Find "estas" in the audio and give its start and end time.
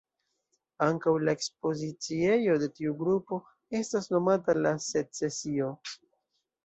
3.81-4.13